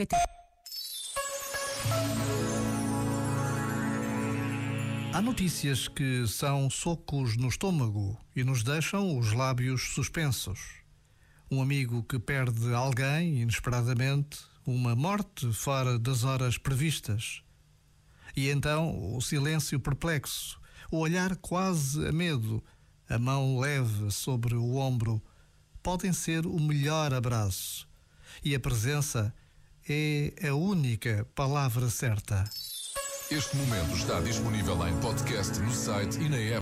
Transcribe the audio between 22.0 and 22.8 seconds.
a medo,